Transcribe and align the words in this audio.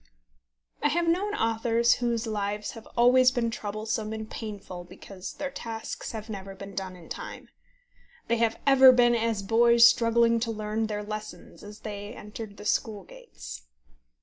I 0.81 0.87
have 0.87 1.07
known 1.07 1.35
authors 1.35 1.93
whose 2.01 2.25
lives 2.25 2.71
have 2.71 2.87
always 2.97 3.29
been 3.29 3.51
troublesome 3.51 4.13
and 4.13 4.27
painful 4.27 4.83
because 4.83 5.33
their 5.35 5.51
tasks 5.51 6.11
have 6.11 6.27
never 6.27 6.55
been 6.55 6.73
done 6.73 6.95
in 6.95 7.07
time. 7.07 7.49
They 8.27 8.37
have 8.37 8.59
ever 8.65 8.91
been 8.91 9.13
as 9.13 9.43
boys 9.43 9.87
struggling 9.87 10.39
to 10.39 10.49
learn 10.49 10.87
their 10.87 11.03
lesson 11.03 11.55
as 11.63 11.81
they 11.81 12.15
entered 12.15 12.57
the 12.57 12.65
school 12.65 13.03
gates. 13.03 13.67